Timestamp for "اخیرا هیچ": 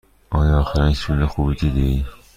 0.59-1.05